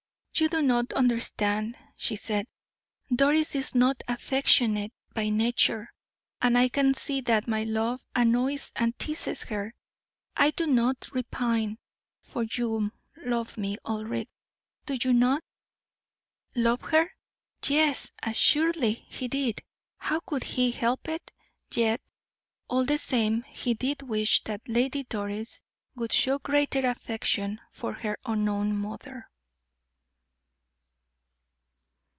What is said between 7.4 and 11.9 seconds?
my love annoys and teases her. I do not repine,